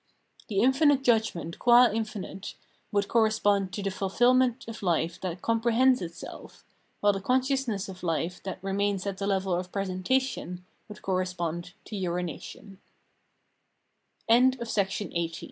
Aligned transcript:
The 0.47 0.61
infinite 0.61 1.03
judgment 1.03 1.59
qua 1.59 1.85
infinite 1.93 2.55
would 2.91 3.07
correspond 3.07 3.71
to 3.73 3.83
the 3.83 3.91
fulfilment 3.91 4.65
of 4.67 4.79
hfe 4.79 5.19
that 5.19 5.43
com 5.43 5.61
prehends 5.61 6.01
itself, 6.01 6.65
while 7.01 7.13
the 7.13 7.21
consciousness 7.21 7.87
of 7.87 8.01
life 8.01 8.41
that 8.41 8.57
remains 8.63 9.05
at 9.05 9.19
the 9.19 9.27
level 9.27 9.53
of 9.53 9.71
presentation 9.71 10.65
would 10.89 11.03
correspond 11.03 11.73
to 11.85 11.95